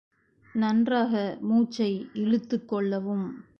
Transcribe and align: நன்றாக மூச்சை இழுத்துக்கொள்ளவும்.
நன்றாக 0.55 1.13
மூச்சை 1.41 1.91
இழுத்துக்கொள்ளவும். 2.13 3.25